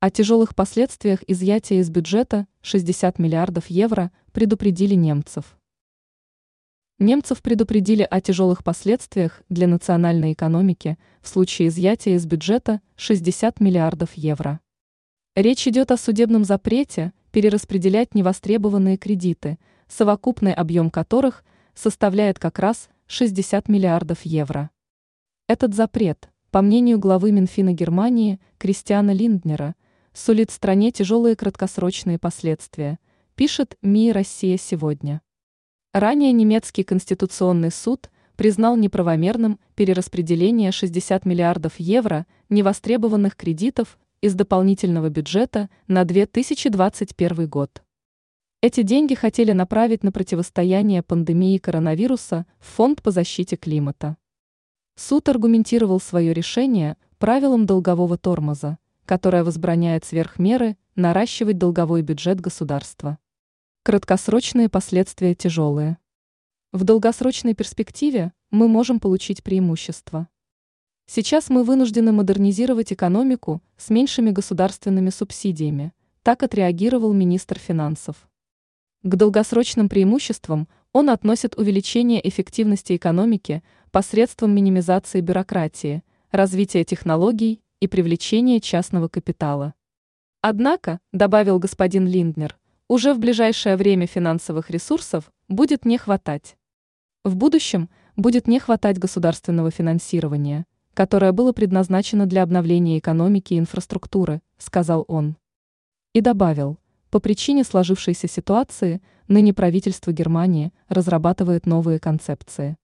О 0.00 0.10
тяжелых 0.10 0.54
последствиях 0.54 1.24
изъятия 1.26 1.80
из 1.80 1.90
бюджета 1.90 2.46
60 2.62 3.18
миллиардов 3.18 3.66
евро 3.66 4.12
предупредили 4.30 4.94
немцев. 4.94 5.58
Немцев 7.00 7.42
предупредили 7.42 8.06
о 8.08 8.20
тяжелых 8.20 8.62
последствиях 8.62 9.42
для 9.48 9.66
национальной 9.66 10.34
экономики 10.34 10.98
в 11.20 11.26
случае 11.26 11.66
изъятия 11.66 12.14
из 12.14 12.26
бюджета 12.26 12.80
60 12.94 13.58
миллиардов 13.58 14.14
евро. 14.14 14.60
Речь 15.34 15.66
идет 15.66 15.90
о 15.90 15.96
судебном 15.96 16.44
запрете 16.44 17.12
перераспределять 17.32 18.14
невостребованные 18.14 18.98
кредиты, 18.98 19.58
совокупный 19.88 20.52
объем 20.54 20.90
которых 20.90 21.44
составляет 21.74 22.38
как 22.38 22.60
раз 22.60 22.88
60 23.08 23.68
миллиардов 23.68 24.20
евро. 24.22 24.70
Этот 25.48 25.74
запрет, 25.74 26.30
по 26.52 26.62
мнению 26.62 27.00
главы 27.00 27.32
Минфина 27.32 27.72
Германии 27.72 28.40
Кристиана 28.58 29.10
Линднера, 29.10 29.74
сулит 30.18 30.50
стране 30.50 30.90
тяжелые 30.90 31.36
краткосрочные 31.36 32.18
последствия, 32.18 32.98
пишет 33.36 33.76
МИ 33.82 34.10
«Россия 34.12 34.56
сегодня». 34.56 35.22
Ранее 35.92 36.32
немецкий 36.32 36.82
конституционный 36.82 37.70
суд 37.70 38.10
признал 38.34 38.76
неправомерным 38.76 39.60
перераспределение 39.76 40.72
60 40.72 41.24
миллиардов 41.24 41.74
евро 41.78 42.26
невостребованных 42.48 43.36
кредитов 43.36 43.96
из 44.20 44.34
дополнительного 44.34 45.08
бюджета 45.08 45.70
на 45.86 46.04
2021 46.04 47.48
год. 47.48 47.82
Эти 48.60 48.82
деньги 48.82 49.14
хотели 49.14 49.52
направить 49.52 50.02
на 50.02 50.10
противостояние 50.10 51.04
пандемии 51.04 51.58
коронавируса 51.58 52.44
в 52.58 52.66
Фонд 52.74 53.02
по 53.02 53.12
защите 53.12 53.56
климата. 53.56 54.16
Суд 54.96 55.28
аргументировал 55.28 56.00
свое 56.00 56.32
решение 56.32 56.96
правилом 57.18 57.66
долгового 57.66 58.18
тормоза– 58.18 58.78
которая 59.08 59.42
возбраняет 59.42 60.04
сверх 60.04 60.38
меры 60.38 60.76
наращивать 60.94 61.56
долговой 61.56 62.02
бюджет 62.02 62.42
государства. 62.42 63.16
Краткосрочные 63.82 64.68
последствия 64.68 65.34
тяжелые. 65.34 65.96
В 66.72 66.84
долгосрочной 66.84 67.54
перспективе 67.54 68.34
мы 68.50 68.68
можем 68.68 69.00
получить 69.00 69.42
преимущество. 69.42 70.28
Сейчас 71.06 71.48
мы 71.48 71.64
вынуждены 71.64 72.12
модернизировать 72.12 72.92
экономику 72.92 73.62
с 73.78 73.88
меньшими 73.88 74.30
государственными 74.30 75.08
субсидиями, 75.08 75.94
так 76.22 76.42
отреагировал 76.42 77.14
министр 77.14 77.58
финансов. 77.58 78.28
К 79.02 79.16
долгосрочным 79.16 79.88
преимуществам 79.88 80.68
он 80.92 81.08
относит 81.08 81.58
увеличение 81.58 82.28
эффективности 82.28 82.94
экономики 82.94 83.62
посредством 83.90 84.54
минимизации 84.54 85.22
бюрократии, 85.22 86.02
развития 86.30 86.84
технологий 86.84 87.62
и 87.80 87.86
привлечение 87.86 88.60
частного 88.60 89.08
капитала. 89.08 89.74
Однако, 90.40 91.00
добавил 91.12 91.58
господин 91.58 92.06
Линднер, 92.06 92.58
уже 92.88 93.12
в 93.12 93.18
ближайшее 93.18 93.76
время 93.76 94.06
финансовых 94.06 94.70
ресурсов 94.70 95.30
будет 95.48 95.84
не 95.84 95.98
хватать. 95.98 96.56
В 97.24 97.36
будущем 97.36 97.90
будет 98.16 98.46
не 98.46 98.58
хватать 98.58 98.98
государственного 98.98 99.70
финансирования, 99.70 100.66
которое 100.94 101.32
было 101.32 101.52
предназначено 101.52 102.26
для 102.26 102.42
обновления 102.42 102.98
экономики 102.98 103.54
и 103.54 103.58
инфраструктуры, 103.58 104.40
сказал 104.58 105.04
он. 105.06 105.36
И 106.12 106.20
добавил, 106.20 106.78
по 107.10 107.20
причине 107.20 107.64
сложившейся 107.64 108.28
ситуации 108.28 109.00
ныне 109.28 109.54
правительство 109.54 110.12
Германии 110.12 110.72
разрабатывает 110.88 111.66
новые 111.66 111.98
концепции. 111.98 112.76